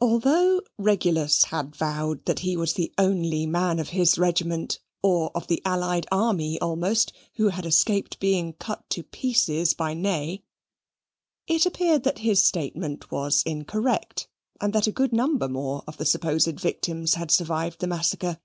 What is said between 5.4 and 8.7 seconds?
the allied army, almost, who had escaped being